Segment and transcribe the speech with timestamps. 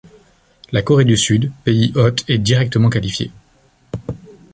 [0.71, 3.29] La Corée du Sud, pays hôte est directement qualifiée.